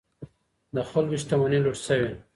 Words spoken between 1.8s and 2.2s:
شوې.